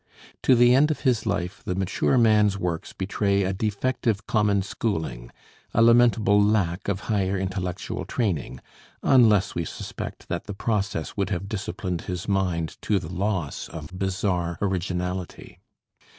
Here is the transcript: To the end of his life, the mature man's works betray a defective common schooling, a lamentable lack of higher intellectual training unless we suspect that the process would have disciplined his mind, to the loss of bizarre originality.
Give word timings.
To 0.41 0.55
the 0.55 0.73
end 0.73 0.89
of 0.89 1.01
his 1.01 1.27
life, 1.27 1.61
the 1.63 1.75
mature 1.75 2.17
man's 2.17 2.57
works 2.57 2.91
betray 2.91 3.43
a 3.43 3.53
defective 3.53 4.25
common 4.25 4.63
schooling, 4.63 5.29
a 5.75 5.83
lamentable 5.83 6.41
lack 6.43 6.87
of 6.87 7.01
higher 7.01 7.37
intellectual 7.37 8.05
training 8.05 8.61
unless 9.03 9.53
we 9.53 9.63
suspect 9.63 10.27
that 10.27 10.45
the 10.45 10.55
process 10.55 11.15
would 11.15 11.29
have 11.29 11.47
disciplined 11.47 12.01
his 12.01 12.27
mind, 12.27 12.77
to 12.81 12.97
the 12.97 13.13
loss 13.13 13.69
of 13.69 13.95
bizarre 13.95 14.57
originality. 14.59 15.59